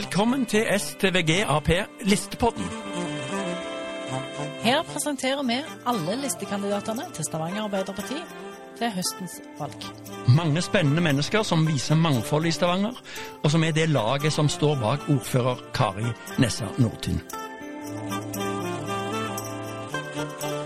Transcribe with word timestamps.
Velkommen 0.00 0.46
til 0.46 0.64
STVG 0.78 1.30
Ap 1.48 1.68
Listepodden. 2.00 2.64
Her 4.62 4.82
presenterer 4.82 5.42
vi 5.42 5.58
alle 5.86 6.22
listekandidatene 6.22 7.02
til 7.14 7.24
Stavanger 7.24 7.62
Arbeiderparti 7.62 8.16
til 8.78 8.90
høstens 8.94 9.34
valg. 9.58 9.84
Mange 10.36 10.62
spennende 10.62 11.02
mennesker 11.04 11.42
som 11.42 11.66
viser 11.68 11.94
mangfold 11.94 12.46
i 12.46 12.50
Stavanger, 12.50 12.96
og 13.42 13.50
som 13.50 13.64
er 13.64 13.76
det 13.76 13.88
laget 13.88 14.32
som 14.32 14.48
står 14.48 14.74
bak 14.80 15.08
ordfører 15.08 15.60
Kari 15.74 16.08
Nessa 16.38 16.64
Nordtun. 16.78 17.20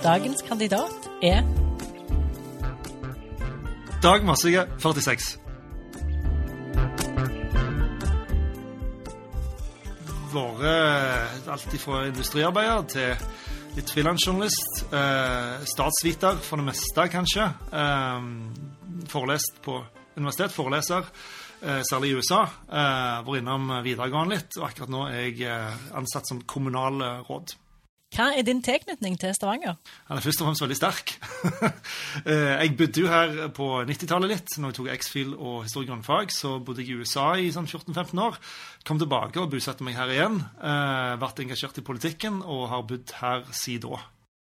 Dagens 0.02 0.42
kandidat 0.48 1.10
er 1.22 1.42
Dag 4.02 4.24
Massige, 4.24 4.66
46. 4.78 5.43
Vært 10.34 11.48
alt 11.54 11.74
fra 11.78 12.04
industriarbeider 12.08 12.86
til 12.90 13.26
litt 13.76 13.90
frilansjournalist. 13.94 14.84
Eh, 14.94 15.64
statsviter 15.70 16.38
for 16.42 16.58
det 16.58 16.66
meste, 16.72 17.06
kanskje. 17.12 17.46
Eh, 17.72 19.08
forelest 19.10 19.60
på 19.62 19.78
universitet, 20.16 20.52
foreleser, 20.54 21.04
eh, 21.62 21.82
særlig 21.82 22.10
i 22.10 22.14
USA. 22.18 22.42
Eh, 22.70 23.24
Vært 23.26 23.42
innom 23.42 23.70
videregående 23.82 24.34
litt, 24.34 24.56
og 24.58 24.68
akkurat 24.70 24.88
nå 24.90 25.06
er 25.08 25.20
jeg 25.30 25.42
eh, 25.42 25.76
ansatt 25.94 26.26
som 26.28 26.42
kommunalråd. 26.42 27.54
Hva 28.14 28.28
er 28.38 28.42
din 28.46 28.62
tilknytning 28.62 29.16
til 29.18 29.34
Stavanger? 29.34 29.74
Han 30.06 30.18
er 30.18 30.22
først 30.22 30.40
og 30.40 30.46
fremst 30.46 30.62
veldig 30.62 30.76
sterk. 30.78 31.14
Eh, 32.22 32.54
jeg 32.62 32.76
bodde 32.78 33.04
jo 33.04 33.10
her 33.10 33.48
på 33.56 33.68
90-tallet 33.88 34.32
litt. 34.32 34.56
Når 34.58 34.72
jeg 34.72 34.78
tok 34.78 34.90
X-Fil 34.94 35.34
og 35.34 35.64
historie 35.66 35.90
så 36.34 36.58
bodde 36.64 36.84
jeg 36.84 36.94
i 36.94 37.00
USA 37.02 37.26
i 37.40 37.50
sånn 37.54 37.66
14-15 37.66 38.22
år. 38.22 38.38
Kom 38.86 39.00
tilbake 39.02 39.42
og 39.42 39.50
bosatte 39.54 39.86
meg 39.86 39.98
her 39.98 40.12
igjen. 40.14 40.42
Eh, 40.60 41.14
Vært 41.24 41.40
engasjert 41.44 41.78
i 41.80 41.86
politikken 41.86 42.42
og 42.42 42.68
har 42.72 42.86
bodd 42.86 43.16
her 43.20 43.48
siden 43.52 43.96
da. 43.96 44.04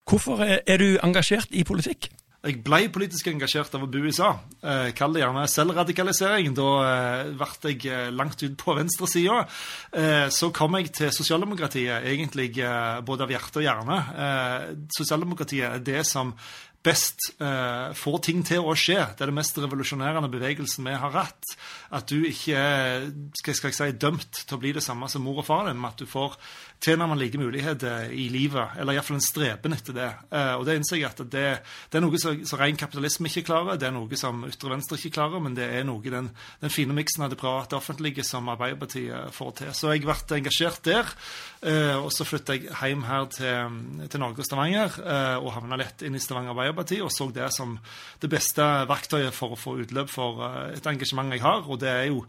Hvorfor 0.08 0.40
er 0.40 0.80
du 0.80 0.96
engasjert 1.04 1.52
i 1.52 1.66
politikk? 1.68 2.08
Jeg 2.38 2.60
ble 2.62 2.84
politisk 2.94 3.26
engasjert 3.32 3.72
av 3.74 3.82
å 3.82 3.88
bo 3.90 3.98
i 3.98 4.12
USA. 4.12 4.28
Eh, 4.62 4.92
Kall 4.96 5.16
det 5.16 5.24
gjerne 5.24 5.42
selvradikalisering. 5.50 6.52
Da 6.54 6.68
eh, 6.86 7.32
ble 7.34 7.72
jeg 7.74 8.12
langt 8.14 8.44
ut 8.44 8.54
på 8.60 8.76
venstresida. 8.78 9.40
Eh, 9.90 10.28
så 10.30 10.52
kom 10.54 10.78
jeg 10.78 10.92
til 10.94 11.10
sosialdemokratiet, 11.12 12.06
egentlig 12.06 12.52
både 13.04 13.26
av 13.26 13.34
hjerte 13.34 13.58
og 13.58 13.66
hjerne. 13.66 13.98
Sosialdemokratiet 14.94 15.66
er 15.66 15.82
det 15.82 16.06
som 16.06 16.30
best 16.84 17.32
eh, 17.42 17.90
får 17.98 18.18
ting 18.28 18.44
til 18.46 18.64
å 18.64 18.74
skje. 18.78 19.00
Det 19.16 19.24
er 19.24 19.32
den 19.32 19.38
mest 19.38 19.58
revolusjonerende 19.58 20.30
bevegelsen 20.30 20.86
vi 20.86 20.94
har 20.94 21.14
hatt. 21.16 21.54
At 21.94 22.08
du 22.10 22.22
ikke 22.28 22.62
skal, 23.40 23.70
jeg 23.70 23.76
si, 23.76 23.90
dømt 23.98 24.44
til 24.44 24.56
å 24.56 24.62
bli 24.62 24.74
det 24.76 24.84
samme 24.84 25.08
som 25.10 25.24
mor 25.26 25.42
og 25.42 25.48
far 25.48 25.66
din, 25.68 25.78
men 25.80 25.90
at 25.90 26.00
du 26.00 26.06
får 26.08 26.38
tilnærmet 26.84 27.18
like 27.18 27.38
muligheter 27.38 28.12
i 28.14 28.28
livet, 28.30 28.76
eller 28.78 28.94
iallfall 28.94 29.18
en 29.18 29.24
streben 29.24 29.74
etter 29.74 29.96
det. 29.96 30.10
Eh, 30.30 30.52
og 30.54 30.64
det 30.68 30.76
innser 30.78 31.00
jeg 31.00 31.08
at 31.08 31.22
det, 31.26 31.46
det 31.90 31.98
er 31.98 32.04
noe 32.04 32.20
som, 32.22 32.38
som 32.46 32.60
ren 32.60 32.78
kapitalisme 32.78 33.26
ikke 33.30 33.48
klarer, 33.48 33.80
det 33.80 33.88
er 33.88 33.96
noe 33.96 34.20
som 34.20 34.44
ytre 34.46 34.70
venstre 34.70 34.98
ikke 35.00 35.16
klarer, 35.16 35.42
men 35.42 35.56
det 35.58 35.66
er 35.66 35.86
noe 35.88 36.14
den, 36.14 36.30
den 36.62 36.74
fine 36.74 36.94
miksen 36.94 37.26
av 37.26 37.32
det 37.32 37.40
private 37.40 37.78
offentlige 37.78 38.22
som 38.26 38.46
Arbeiderpartiet 38.54 39.34
får 39.34 39.52
til. 39.58 39.72
Så 39.74 39.90
jeg 39.90 40.04
ble 40.06 40.38
engasjert 40.38 40.84
der, 40.86 41.10
eh, 41.66 41.96
og 41.98 42.12
så 42.14 42.26
flytta 42.28 42.60
jeg 42.60 42.70
hjem 42.70 43.04
her 43.08 43.26
til, 43.34 43.80
til 44.06 44.22
Norge 44.22 44.44
og 44.44 44.46
Stavanger, 44.46 45.00
eh, 45.02 45.36
og 45.42 45.50
havna 45.56 45.80
lett 45.82 46.06
inn 46.06 46.14
i 46.14 46.22
Stavanger 46.22 46.54
Arbeiderparti, 46.54 46.67
og 47.02 47.10
så 47.12 47.30
det 47.34 47.50
som 47.54 47.78
det 48.20 48.30
beste 48.30 48.62
verktøyet 48.88 49.34
for 49.34 49.54
å 49.54 49.58
få 49.58 49.78
utløp 49.82 50.10
for 50.10 50.44
eh, 50.46 50.76
et 50.76 50.86
engasjement 50.86 51.32
jeg 51.32 51.44
har, 51.44 51.64
og 51.68 51.80
det 51.80 51.88
er 51.88 52.06
jo 52.10 52.24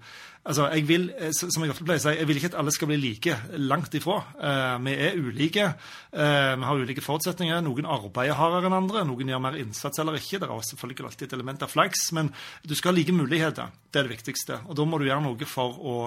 Altså, 0.47 0.69
jeg 0.71 0.85
vil, 0.87 1.09
eh, 1.19 1.33
som 1.35 1.63
jeg 1.63 1.73
ofte 1.73 1.83
pleier 1.83 1.99
å 1.99 2.03
si, 2.05 2.11
jeg 2.15 2.27
vil 2.29 2.37
ikke 2.39 2.49
at 2.53 2.57
alle 2.61 2.71
skal 2.71 2.87
bli 2.87 2.97
like. 2.97 3.33
Langt 3.59 3.95
ifra. 3.97 4.21
Eh, 4.39 4.77
vi 4.85 4.93
er 4.95 5.17
ulike. 5.19 5.65
Eh, 6.13 6.55
vi 6.55 6.63
har 6.63 6.79
ulike 6.79 7.03
forutsetninger. 7.03 7.59
Noen 7.65 7.85
arbeider 7.85 8.37
hardere 8.39 8.69
enn 8.69 8.77
andre. 8.77 9.03
Noen 9.03 9.27
gjør 9.27 9.43
mer 9.43 9.57
innsats 9.59 9.99
eller 9.99 10.15
ikke. 10.15 10.39
Det 10.39 10.47
er 10.47 10.63
selvfølgelig 10.69 11.05
alltid 11.09 11.27
et 11.27 11.35
element 11.35 11.65
av 11.67 11.73
flaks, 11.73 12.11
men 12.15 12.31
du 12.63 12.73
skal 12.73 12.93
ha 12.93 12.97
like 12.97 13.11
muligheter. 13.11 13.67
Det 13.91 13.99
er 13.99 14.07
det 14.07 14.15
viktigste. 14.15 14.61
Og 14.69 14.79
da 14.79 14.87
må 14.87 14.97
du 14.97 15.05
gjøre 15.09 15.25
noe 15.27 15.49
for 15.49 15.75
å 15.75 15.97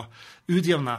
utjevne 0.49 0.97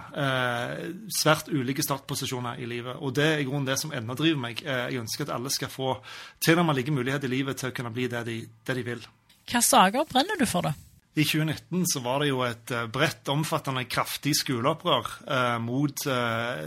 svært 1.11 1.49
ulike 1.49 1.83
startposisjoner 1.83 2.61
i 2.61 2.69
livet. 2.69 3.01
Og 3.01 3.15
det 3.17 3.27
er 3.31 3.41
i 3.41 3.49
grunnen 3.49 3.65
det 3.65 3.79
som 3.81 3.91
ennå 3.91 4.15
driver 4.19 4.39
meg. 4.45 4.61
Jeg 4.61 5.01
ønsker 5.01 5.25
at 5.25 5.35
alle 5.35 5.49
skal 5.49 5.71
få 5.73 5.97
tilnærmet 6.43 6.79
like 6.79 6.91
muligheter 6.91 7.27
i 7.27 7.35
livet 7.37 7.57
til 7.57 7.71
å 7.71 7.75
kunne 7.75 7.91
bli 7.93 8.07
det 8.11 8.25
de, 8.29 8.39
det 8.45 8.77
de 8.77 8.87
vil. 8.87 9.05
Hva 9.49 9.63
saker 9.63 10.05
brenner 10.11 10.39
du 10.39 10.45
for, 10.45 10.69
da? 10.69 10.92
I 11.13 11.23
2019 11.23 11.85
så 11.85 11.99
var 12.01 12.23
det 12.23 12.31
jo 12.31 12.39
et 12.41 12.71
eh, 12.73 12.87
bredt, 12.89 13.29
omfattende, 13.29 13.83
kraftig 13.85 14.31
skoleopprør 14.33 15.09
eh, 15.29 15.57
mot 15.61 16.05
eh, 16.09 16.63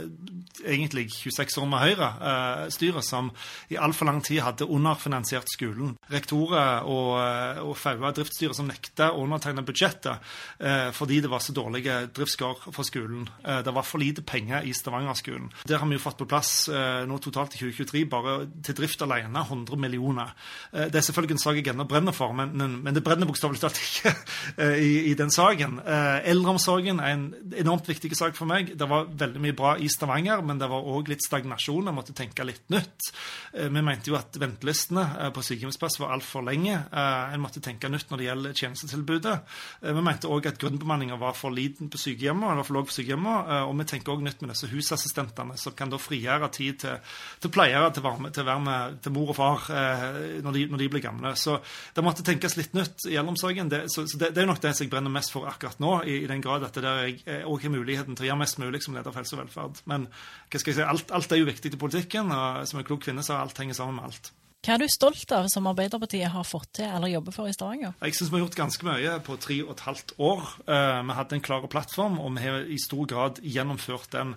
egentlig 0.63 1.09
26 1.11 1.57
år 1.59 1.67
med 1.67 1.83
Høyre-styret, 1.83 3.03
som 3.03 3.27
i 3.67 3.75
altfor 3.75 4.07
lang 4.07 4.21
tid 4.23 4.39
hadde 4.45 4.69
underfinansiert 4.71 5.51
skolen. 5.51 5.97
Rektorer 6.13 6.87
og, 6.87 7.09
eh, 7.19 7.59
og 7.65 7.75
FAUA 7.75 8.13
driftsstyret 8.15 8.55
som 8.55 8.69
nekta 8.71 9.09
å 9.11 9.25
undertegne 9.25 9.65
budsjettet 9.67 10.31
eh, 10.63 10.93
fordi 10.95 11.19
det 11.25 11.33
var 11.33 11.43
så 11.43 11.51
dårlige 11.57 11.99
driftskår 12.15 12.69
for 12.69 12.87
skolen. 12.87 13.27
Eh, 13.43 13.59
det 13.67 13.75
var 13.75 13.83
for 13.83 13.99
lite 13.99 14.23
penger 14.23 14.63
i 14.63 14.71
Stavanger-skolen. 14.71 15.51
Der 15.67 15.83
har 15.83 15.91
vi 15.91 15.99
jo 15.99 16.05
fått 16.05 16.21
på 16.23 16.29
plass 16.29 16.53
eh, 16.71 17.03
nå 17.03 17.19
totalt 17.19 17.59
i 17.59 17.65
2023 17.65 18.05
bare 18.15 18.39
til 18.63 18.79
drift 18.79 19.03
alene 19.03 19.43
100 19.43 19.75
millioner. 19.75 20.31
Eh, 20.71 20.87
det 20.87 21.01
er 21.01 21.09
selvfølgelig 21.09 21.35
en 21.35 21.45
sak 21.49 21.59
jeg 21.59 21.75
ennå 21.75 21.89
brenner 21.91 22.15
for, 22.15 22.31
men, 22.31 22.55
men, 22.55 22.79
men 22.87 22.95
det 22.95 23.03
brenner 23.03 23.27
bokstavelig 23.27 23.65
talt 23.67 23.83
ikke 23.83 24.15
eh, 24.15 24.36
i, 24.57 25.11
i 25.11 25.13
den 25.17 25.31
saken. 25.33 25.79
Eh, 25.85 26.29
Eldreomsorgen 26.31 26.99
er 26.99 27.13
en 27.15 27.25
enormt 27.57 27.87
viktig 27.89 28.11
sak 28.17 28.35
for 28.37 28.45
meg. 28.49 28.73
Det 28.77 28.87
var 28.89 29.05
veldig 29.09 29.41
mye 29.43 29.55
bra 29.57 29.75
i 29.77 29.87
Stavanger, 29.91 30.41
men 30.45 30.59
det 30.61 30.69
var 30.71 30.85
òg 30.87 31.09
litt 31.11 31.23
stagnasjon. 31.25 31.85
Jeg 31.89 31.95
måtte 31.97 32.15
tenke 32.17 32.45
litt 32.47 32.63
nytt. 32.73 33.11
Eh, 33.53 33.67
Vi 33.69 33.81
mente 33.81 34.09
jo 34.11 34.15
at 34.17 34.35
ventelistene 34.39 35.03
eh, 35.19 35.29
på 35.35 35.43
sykehjemsplass 35.45 35.99
var 36.01 36.13
altfor 36.17 36.45
lenge. 36.47 36.77
Eh, 36.91 37.33
En 37.33 37.41
måtte 37.43 37.61
tenke 37.61 37.89
nytt 37.89 38.09
når 38.11 38.17
det 38.17 38.27
gjelder 38.29 38.53
tjenestetilbudet. 38.61 39.35
Eh, 39.83 39.93
Vi 39.93 40.01
mente 40.05 40.27
òg 40.31 40.47
at 40.47 40.59
grunnbemanninga 40.61 41.17
var 41.19 41.33
for 41.37 41.51
liten 41.51 41.89
på 41.89 41.97
sykehjemmet, 42.01 42.51
eller 42.51 42.63
for 42.67 42.77
lav 42.79 42.87
på 42.89 42.97
sykehjemmet. 42.97 43.47
eh, 43.49 43.63
Og 43.67 43.77
vi 43.77 43.83
tenker 43.93 44.13
òg 44.15 44.21
nytt 44.23 44.41
med 44.41 44.49
disse 44.53 44.67
husassistentene, 44.71 45.57
som 45.57 45.73
kan 45.73 45.89
da 45.89 45.97
frigjøre 45.97 46.51
tid 46.51 46.79
til, 46.79 46.97
til 47.41 47.49
pleiere 47.51 47.91
til, 47.93 48.03
å 48.03 48.09
være 48.11 48.21
med- 48.21 48.35
være 48.47 48.59
med 48.63 49.01
til 49.03 49.11
mor 49.11 49.29
og 49.29 49.35
far 49.35 49.63
eh, 49.69 50.41
når 50.43 50.53
de, 50.53 50.65
når 50.71 50.77
de 50.77 50.89
blir 50.89 51.01
gamle. 51.01 51.35
Så 51.35 51.59
det 51.95 52.03
måtte 52.03 52.23
tenkes 52.23 52.55
litt 52.57 52.73
nytt 52.73 53.05
i 53.09 53.15
eldreomsorgen. 53.17 53.69
Det, 53.69 53.83
så, 53.91 54.05
så 54.07 54.17
det, 54.21 54.26
det 54.33 54.43
er 54.43 54.49
nok 54.49 54.61
det 54.63 54.73
jeg 54.77 54.89
brenner 54.91 55.13
mest 55.13 55.33
for 55.33 55.47
akkurat 55.49 55.79
nå, 55.83 55.93
i, 56.07 56.21
i 56.23 56.29
den 56.29 56.43
grad 56.43 56.65
at 56.67 56.75
det 56.77 56.83
der 56.85 57.03
jeg 57.05 57.21
òg 57.43 57.53
også 57.57 57.67
har 57.67 57.75
muligheten 57.77 58.17
til 58.17 58.27
å 58.27 58.31
gjøre 58.31 58.41
mest 58.43 58.59
mulig 58.63 58.81
som 58.83 58.97
leder 58.97 59.11
for 59.11 59.21
helse 59.21 59.37
og 59.37 59.43
velferd. 59.43 59.83
Men 59.89 60.09
hva 60.09 60.59
skal 60.61 60.73
jeg 60.73 60.79
si, 60.81 60.89
alt, 60.95 61.13
alt 61.15 61.31
er 61.31 61.41
jo 61.41 61.49
viktig 61.49 61.73
i 61.73 61.79
politikken, 61.79 62.33
og 62.33 62.67
som 62.69 62.81
en 62.81 62.87
klok 62.87 63.05
kvinne 63.07 63.25
så 63.25 63.39
alt 63.41 63.57
henger 63.61 63.77
sammen 63.77 63.99
med 63.99 64.09
alt. 64.09 64.31
Hva 64.65 64.73
er 64.75 64.81
du 64.81 64.89
stolt 64.91 65.31
av 65.31 65.45
som 65.51 65.67
Arbeiderpartiet 65.69 66.33
har 66.33 66.43
fått 66.43 66.79
til 66.79 66.89
eller 66.89 67.11
jobber 67.11 67.35
for 67.35 67.47
i 67.47 67.53
Stavanger? 67.55 67.93
Jeg 68.03 68.17
syns 68.17 68.31
vi 68.31 68.35
har 68.35 68.41
gjort 68.43 68.57
ganske 68.57 68.87
mye 68.87 69.13
på 69.23 69.37
tre 69.39 69.59
og 69.63 69.75
et 69.75 69.83
halvt 69.85 70.15
år. 70.17 70.49
Eh, 70.65 71.03
vi 71.07 71.17
hadde 71.19 71.37
en 71.37 71.45
klar 71.45 71.67
plattform, 71.71 72.17
og 72.19 72.33
vi 72.35 72.43
har 72.43 72.65
i 72.65 72.79
stor 72.81 73.05
grad 73.07 73.39
gjennomført 73.45 74.09
den. 74.17 74.33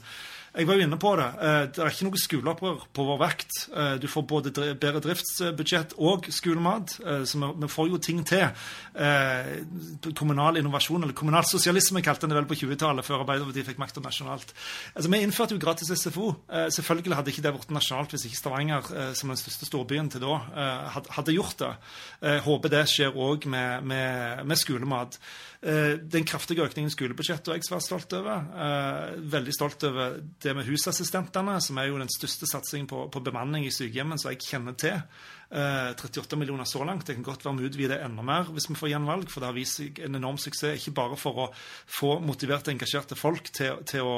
Jeg 0.50 0.66
var 0.66 0.80
jo 0.80 0.82
inne 0.82 0.96
på 0.98 1.12
det. 1.14 1.26
Eh, 1.46 1.64
det 1.70 1.82
er 1.82 1.92
ikke 1.92 2.06
noe 2.08 2.18
skoleopprør 2.18 2.78
på 2.96 3.04
vår 3.06 3.18
vakt. 3.20 3.58
Eh, 3.70 3.92
du 4.02 4.08
får 4.10 4.24
både 4.26 4.50
bedre 4.82 5.02
driftsbudsjett 5.04 5.92
og 6.02 6.26
skolemat, 6.34 6.96
eh, 7.04 7.22
så 7.22 7.38
vi, 7.38 7.68
får 7.70 7.90
jo 7.92 8.00
ting 8.02 8.24
til. 8.26 8.48
Kommunal 10.18 10.58
innovasjon, 10.58 11.04
eller 11.04 11.14
kommunal 11.14 11.46
sosialisme 11.46 12.02
kalte 12.02 12.26
en 12.26 12.34
det 12.34 12.40
vel 12.40 12.48
på 12.50 12.58
20-tallet, 12.64 13.06
før 13.06 13.22
Arbeiderpartiet 13.22 13.68
fikk 13.68 13.78
makta 13.78 14.02
nasjonalt. 14.02 14.50
Altså, 14.94 15.10
Vi 15.10 15.20
innførte 15.22 15.54
jo 15.54 15.62
gratis 15.62 15.92
SFO. 15.94 16.32
Selvfølgelig 16.48 17.16
hadde 17.16 17.30
ikke 17.30 17.44
det 17.46 17.54
vært 17.54 17.70
nasjonalt 17.70 18.10
hvis 18.10 18.26
ikke 18.26 18.40
Stavanger, 18.40 19.14
som 19.14 19.30
den 19.30 19.38
største 19.38 19.68
storbyen 19.68 20.10
til 20.10 20.24
da, 20.24 20.40
hadde 21.14 21.36
gjort 21.36 21.62
det. 21.62 21.72
Håper 22.42 22.74
det 22.74 22.84
skjer 22.90 23.14
òg 23.14 23.46
med, 23.46 23.86
med, 23.86 24.44
med 24.44 24.58
skolemat. 24.58 25.18
Den 25.60 26.24
kraftige 26.24 26.64
økningen 26.64 26.88
i 26.88 26.94
skolebudsjettet 26.94 27.52
er 27.52 27.58
jeg 27.58 27.68
svært 27.68 27.84
stolt 27.84 28.14
over. 28.16 28.46
Veldig 29.30 29.54
stolt 29.54 29.84
over 29.84 30.20
det 30.42 30.54
med 30.56 30.68
husassistentene, 30.68 31.58
som 31.62 31.78
er 31.78 31.90
jo 31.90 31.98
den 32.00 32.10
største 32.12 32.48
satsingen 32.48 32.88
på, 32.90 33.06
på 33.12 33.22
bemanning 33.24 33.66
i 33.66 33.74
sykehjemmen 33.74 34.20
som 34.20 34.32
jeg 34.32 34.42
kjenner 34.46 34.76
til. 34.80 35.02
Eh, 35.50 35.94
38 35.96 36.36
millioner 36.36 36.64
så 36.64 36.84
langt. 36.84 37.06
Det 37.06 37.16
kan 37.16 37.24
godt 37.26 37.44
være 37.44 37.58
vi 37.58 37.66
utvider 37.66 38.04
enda 38.04 38.22
mer 38.22 38.46
hvis 38.54 38.68
vi 38.70 38.76
får 38.78 38.92
gjenvalg, 38.92 39.30
for 39.32 39.42
det 39.42 39.48
har 39.48 39.56
vist 39.56 39.80
seg 39.80 39.98
en 40.06 40.14
enorm 40.14 40.38
suksess. 40.38 40.78
Ikke 40.78 40.94
bare 40.94 41.18
for 41.18 41.40
å 41.42 41.46
få 41.90 42.12
motiverte, 42.22 42.70
engasjerte 42.70 43.18
folk 43.18 43.50
til, 43.50 43.80
til 43.88 44.06
å 44.06 44.14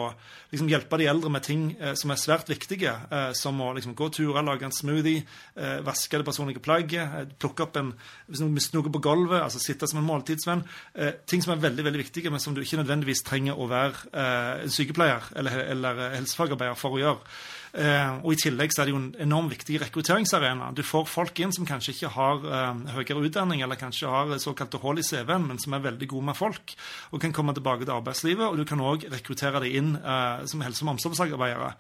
liksom, 0.53 0.69
hjelpe 0.69 0.99
de 1.01 1.09
eldre 1.09 1.33
med 1.33 1.47
ting 1.47 1.71
eh, 1.79 1.95
som 1.97 2.13
er 2.13 2.21
svært 2.21 2.53
viktige, 2.53 2.93
eh, 3.09 3.31
som 3.39 3.63
å 3.65 3.71
liksom, 3.79 3.95
gå 3.97 4.11
turer, 4.13 4.45
lage 4.45 4.69
en 4.69 4.77
smoothie, 4.77 5.25
eh, 5.57 5.81
vaske 5.87 6.21
det 6.21 6.29
personlige 6.29 6.61
plagget, 6.65 7.17
eh, 7.23 7.33
plukke 7.41 7.65
opp 7.65 7.81
en 7.81 7.95
hvis 8.29 8.45
noen 8.45 8.53
mister 8.53 8.85
på 8.93 9.03
gulvet, 9.05 9.41
altså 9.41 9.61
sitte 9.63 9.89
som 9.89 10.03
en 10.03 10.09
måltidsvenn. 10.11 10.67
Eh, 10.95 11.17
ting 11.25 11.41
som 11.41 11.57
er 11.57 11.65
veldig 11.65 11.89
veldig 11.89 12.05
viktige, 12.05 12.35
men 12.35 12.45
som 12.45 12.53
du 12.53 12.61
ikke 12.61 12.83
nødvendigvis 12.83 13.25
trenger 13.25 13.57
å 13.57 13.73
være 13.73 14.13
eh, 14.13 14.67
en 14.67 14.77
sykepleier 14.77 15.33
eller, 15.37 15.65
eller 15.73 16.07
eh, 16.11 16.15
helsefagarbeider 16.21 16.77
for 16.77 17.01
å 17.01 17.03
gjøre. 17.07 17.37
Eh, 17.73 18.11
og 18.21 18.35
I 18.35 18.41
tillegg 18.43 18.73
så 18.75 18.83
er 18.83 18.89
det 18.89 18.93
jo 18.93 18.99
en 19.01 19.13
enormt 19.25 19.55
viktig 19.55 19.79
rekrutteringsarena. 19.81 20.71
Du 20.77 20.83
får 20.85 21.07
folk 21.09 21.39
inn 21.41 21.55
som 21.57 21.65
kanskje 21.69 21.95
ikke 21.95 22.11
har 22.13 22.43
eh, 22.45 22.83
høyere 22.99 23.23
utdanning, 23.25 23.63
eller 23.65 23.81
kanskje 23.81 24.11
har 24.13 24.35
såkalte 24.43 24.81
hull 24.83 25.01
i 25.01 25.07
CV-en, 25.07 25.47
men 25.49 25.61
som 25.63 25.77
er 25.77 25.87
veldig 25.87 26.09
gode 26.11 26.29
med 26.29 26.37
folk, 26.37 26.75
og 27.11 27.23
kan 27.23 27.33
komme 27.33 27.55
tilbake 27.57 27.87
til 27.87 27.95
arbeidslivet. 27.97 28.45
Og 28.45 28.61
du 28.61 28.67
kan 28.69 28.83
òg 28.85 29.07
rekruttere 29.13 29.65
dem 29.65 29.79
inn 29.81 29.95
eh, 29.97 30.45
som 30.51 30.65
helse- 30.65 30.85
og 30.85 30.93
omsorgsarbeidere. 30.97 31.73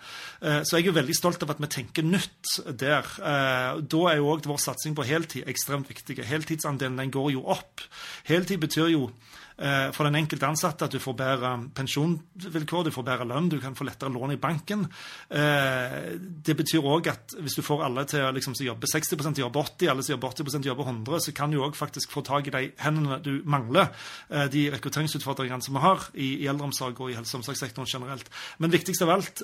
Så 0.62 0.78
jeg 0.78 0.86
er 0.86 0.88
jo 0.88 0.94
veldig 0.96 1.14
stolt 1.16 1.42
av 1.44 1.52
at 1.52 1.60
vi 1.60 1.68
tenker 1.70 2.06
nytt 2.06 2.54
der. 2.78 3.06
Da 3.18 4.00
er 4.08 4.18
jo 4.18 4.30
òg 4.32 4.46
vår 4.48 4.60
satsing 4.62 4.94
på 4.96 5.04
heltid 5.06 5.48
ekstremt 5.50 5.90
viktig. 5.90 6.16
Heltidsandelen 6.26 6.98
den 7.00 7.12
går 7.14 7.32
jo 7.34 7.44
opp. 7.52 7.84
Heltid 8.28 8.62
betyr 8.62 8.92
jo 8.94 9.10
for 9.94 10.08
den 10.08 10.16
enkelte 10.18 10.48
ansatte 10.48 10.86
at 10.88 10.94
du 10.94 10.98
får 11.02 11.14
bedre 11.18 11.50
pensjonsvilkår, 11.76 12.86
du 12.88 12.92
får 12.94 13.04
bedre 13.06 13.26
lønn, 13.28 13.50
du 13.52 13.58
kan 13.62 13.76
få 13.78 13.86
lettere 13.86 14.12
lån 14.12 14.34
i 14.34 14.38
banken. 14.40 14.86
Eh, 15.30 16.18
det 16.18 16.56
betyr 16.58 16.84
òg 16.84 17.08
at 17.12 17.34
hvis 17.38 17.56
du 17.58 17.62
får 17.64 17.84
alle 17.86 18.04
til 18.08 18.24
liksom, 18.34 18.56
jobbe 18.58 18.88
60 18.90 19.38
jobbe 19.42 19.62
80 19.62 19.90
alle 19.92 20.04
som 20.04 20.14
jobber 20.14 20.34
80% 20.34 20.68
jobber 20.68 20.90
100 20.90 21.20
så 21.26 21.34
kan 21.36 21.52
du 21.52 21.60
òg 21.62 21.76
faktisk 21.78 22.12
få 22.12 22.24
tak 22.26 22.48
i 22.48 22.54
de 22.54 22.62
hendene 22.82 23.20
du 23.22 23.42
mangler. 23.44 23.92
Eh, 24.30 24.48
de 24.52 24.66
rekrutteringsutfordringene 24.74 25.64
som 25.64 25.78
vi 25.78 25.84
har 25.84 26.08
i, 26.14 26.28
i 26.42 26.48
eldreomsorg 26.50 27.00
og 27.00 27.12
i 27.12 27.16
helse- 27.18 27.36
og 27.36 27.42
omsorgssektoren 27.42 27.88
generelt. 27.88 28.30
Men 28.58 28.74
viktigst 28.74 29.04
av 29.04 29.14
alt, 29.14 29.42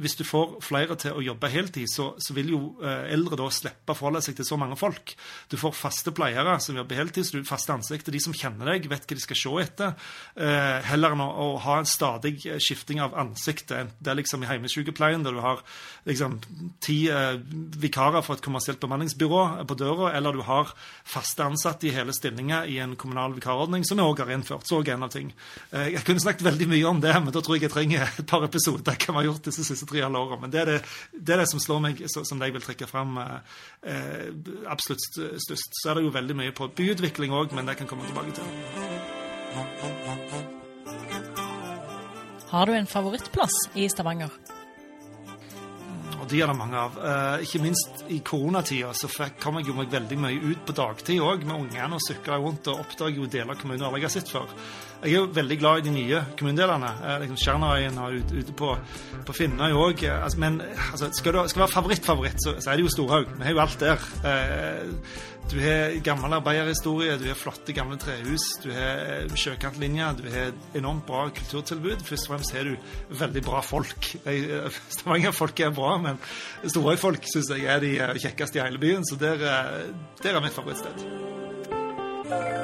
hvis 0.00 0.16
du 0.18 0.24
får 0.26 0.58
flere 0.64 0.96
til 1.00 1.16
å 1.16 1.22
jobbe 1.24 1.48
heltid, 1.50 1.88
så, 1.90 2.12
så 2.20 2.34
vil 2.36 2.52
jo 2.52 2.60
eldre 2.82 3.38
da 3.38 3.46
slippe 3.52 3.92
å 3.92 3.96
forholde 3.96 4.22
seg 4.24 4.36
til 4.38 4.46
så 4.46 4.58
mange 4.60 4.76
folk. 4.78 5.14
Du 5.50 5.56
får 5.60 5.74
faste 5.76 6.12
pleiere 6.14 6.56
som 6.62 6.76
jobber 6.78 6.98
heltid, 6.98 7.26
så 7.26 7.38
du 7.38 7.48
faste 7.48 7.74
ansikter. 7.74 8.14
De 8.14 8.22
som 8.22 8.36
kjenner 8.36 8.72
deg, 8.72 8.88
vet 8.90 9.06
hva 9.06 9.18
de 9.18 9.24
skal 9.24 9.40
se 9.44 9.54
etter, 9.62 9.94
eh, 10.36 10.78
heller 10.88 11.14
enn 11.14 11.24
å, 11.24 11.48
ha 11.64 11.78
en 11.80 11.88
stadig 11.88 12.38
skifting 12.58 13.02
av 13.04 13.14
ansiktet. 13.20 13.94
Det 13.98 14.12
er 14.12 14.18
liksom 14.18 14.44
i 14.44 14.48
hjemmesykepleien, 14.48 15.24
der 15.24 15.36
du 15.36 15.42
har 15.44 15.62
liksom 16.08 16.38
ti 16.84 17.04
eh, 17.12 17.36
vikarer 17.80 18.24
for 18.24 18.36
et 18.36 18.44
kommersielt 18.44 18.80
bemanningsbyrå 18.82 19.42
på 19.68 19.78
døra, 19.78 20.12
eller 20.16 20.36
du 20.36 20.42
har 20.46 20.72
faste 21.04 21.44
ansatte 21.44 21.88
i 21.88 21.94
hele 21.94 22.14
stillinger 22.16 22.68
i 22.70 22.78
en 22.82 22.96
kommunal 23.00 23.36
vikarordning, 23.36 23.84
som 23.86 24.00
vi 24.00 24.06
òg 24.06 24.24
har 24.24 24.32
innført. 24.34 24.66
Så 24.68 24.80
er 24.82 24.94
en 24.94 25.06
av 25.06 25.12
ting. 25.14 25.32
Eh, 25.70 25.94
jeg 25.94 26.04
kunne 26.06 26.22
snakket 26.24 26.46
veldig 26.48 26.68
mye 26.70 26.90
om 26.90 27.02
det, 27.04 27.14
men 27.20 27.32
da 27.34 27.42
tror 27.44 27.58
jeg 27.58 27.68
jeg 27.68 27.74
trenger 27.74 28.08
et 28.08 28.28
par 28.30 28.44
episoder 28.46 28.98
hva 28.98 29.14
vi 29.14 29.20
har 29.20 29.28
gjort 29.30 29.50
disse 29.50 29.66
siste 29.66 29.88
tre 29.90 30.04
halve 30.04 30.24
åra. 30.24 30.40
Men 30.40 30.54
det 30.54 30.62
er 30.64 30.72
det, 30.72 30.80
det 31.12 31.36
er 31.36 31.44
det, 31.44 31.50
som 31.52 31.62
slår 31.62 31.84
meg, 31.88 32.04
som 32.10 32.40
det 32.40 32.50
jeg 32.50 32.58
vil 32.58 32.66
trekke 32.68 32.90
fram 32.90 33.16
eh, 33.20 34.28
absolutt 34.70 35.08
størst. 35.44 35.80
Så 35.80 35.90
er 35.90 35.98
det 36.00 36.08
jo 36.08 36.14
veldig 36.14 36.38
mye 36.42 36.56
på 36.56 36.70
byutvikling 36.76 37.34
òg, 37.34 37.56
men 37.56 37.68
det 37.68 37.78
kan 37.80 37.90
komme 37.90 38.06
tilbake 38.08 38.36
til. 38.40 38.93
Har 42.54 42.66
du 42.66 42.72
en 42.72 42.86
favorittplass 42.86 43.56
i 43.74 43.88
Stavanger? 43.88 44.30
Og 46.24 46.30
de 46.30 46.38
er 46.40 46.48
det 46.48 46.56
mange 46.56 46.78
av. 46.80 46.94
Eh, 46.96 47.42
ikke 47.44 47.60
minst 47.60 48.04
i 48.08 48.20
koronatida 48.24 48.94
så 48.96 49.10
kom 49.42 49.58
jeg 49.58 49.68
jo 49.68 49.74
meg 49.76 49.90
veldig 49.92 50.16
mye 50.22 50.38
ut 50.40 50.62
på 50.64 50.76
dagtid 50.78 51.20
òg 51.20 51.44
med 51.44 51.66
ungene 51.66 51.98
og 51.98 52.00
sykla 52.00 52.38
rundt 52.40 52.70
og 52.72 52.80
oppdaget 52.80 53.20
jo 53.20 53.28
deler 53.28 53.52
av 53.52 53.60
kommunen 53.60 53.84
jeg 53.84 54.06
har 54.06 54.14
sett 54.14 54.32
før. 54.32 54.54
Jeg 55.02 55.10
er 55.10 55.18
jo 55.18 55.26
veldig 55.36 55.58
glad 55.60 55.82
i 55.82 55.84
de 55.84 55.92
nye 55.92 56.22
kommunedelene. 56.38 56.92
Eh, 57.02 57.18
liksom 57.24 57.40
Skjernøyen 57.42 58.00
og 58.00 58.16
ute, 58.22 58.40
ute 58.40 58.56
på, 58.56 58.70
på 59.26 59.36
Finnøy 59.36 59.76
òg. 59.76 60.06
Eh, 60.08 60.24
altså, 60.24 60.40
men 60.40 60.62
altså, 60.62 61.10
skal 61.12 61.36
du 61.36 61.42
være 61.42 61.68
favorittfavoritt, 61.74 62.38
-favoritt, 62.38 62.46
så, 62.46 62.56
så, 62.56 62.70
er 62.70 62.80
det 62.80 62.86
jo 62.86 62.94
Storhaug. 62.96 63.36
Vi 63.36 63.44
har 63.44 63.52
jo 63.52 63.64
alt 63.66 63.80
der. 63.80 64.08
Eh, 65.44 65.50
du 65.50 65.60
har 65.60 66.00
gammel 66.00 66.32
arbeiderhistorie, 66.32 67.16
du 67.18 67.28
har 67.28 67.34
flotte, 67.34 67.72
gamle 67.72 67.98
trehus, 68.00 68.44
du 68.62 68.70
har 68.72 69.28
sjøkantlinje, 69.36 70.08
du 70.18 70.28
har 70.30 70.52
enormt 70.74 71.06
bra 71.06 71.28
kulturtilbud. 71.30 72.04
Først 72.04 72.28
og 72.28 72.34
fremst 72.34 72.54
har 72.54 72.64
du 72.64 72.76
veldig 73.18 73.44
bra 73.44 73.60
folk. 73.62 74.14
Stavanger-folk 74.96 75.60
er 75.60 75.74
bra, 75.74 75.96
men 75.98 76.20
Storøy-folk 76.64 77.28
syns 77.30 77.52
jeg 77.54 77.68
er 77.68 77.84
de 77.84 77.94
kjekkeste 78.24 78.60
i 78.60 78.64
hele 78.64 78.82
byen, 78.82 79.04
så 79.04 79.20
der, 79.20 79.40
der 80.22 80.34
er 80.34 80.44
mitt 80.44 80.56
favorittsted. 80.56 82.63